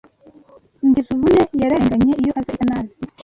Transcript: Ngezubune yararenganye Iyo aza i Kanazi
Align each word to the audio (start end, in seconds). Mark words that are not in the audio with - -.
Ngezubune 0.87 1.41
yararenganye 1.61 2.13
Iyo 2.21 2.31
aza 2.39 2.51
i 2.53 2.57
Kanazi 2.59 3.01